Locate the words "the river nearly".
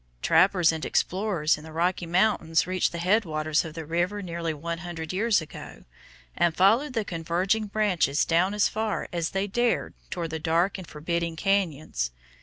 3.75-4.51